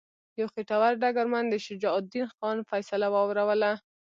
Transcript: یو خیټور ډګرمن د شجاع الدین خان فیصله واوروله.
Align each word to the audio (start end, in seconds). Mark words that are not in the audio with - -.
یو 0.39 0.47
خیټور 0.53 0.91
ډګرمن 1.01 1.45
د 1.49 1.55
شجاع 1.65 1.93
الدین 1.99 2.27
خان 2.35 2.57
فیصله 2.71 3.07
واوروله. 3.11 3.71